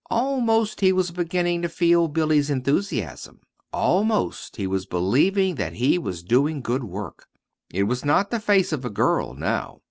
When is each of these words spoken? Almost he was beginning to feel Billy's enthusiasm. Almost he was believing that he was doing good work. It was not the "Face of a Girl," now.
Almost 0.09 0.81
he 0.81 0.91
was 0.91 1.11
beginning 1.11 1.61
to 1.61 1.69
feel 1.69 2.07
Billy's 2.07 2.49
enthusiasm. 2.49 3.39
Almost 3.71 4.55
he 4.55 4.65
was 4.65 4.87
believing 4.87 5.53
that 5.61 5.73
he 5.73 5.99
was 5.99 6.23
doing 6.23 6.61
good 6.61 6.83
work. 6.83 7.27
It 7.71 7.83
was 7.83 8.03
not 8.03 8.31
the 8.31 8.39
"Face 8.39 8.71
of 8.71 8.83
a 8.83 8.89
Girl," 8.89 9.35
now. 9.35 9.77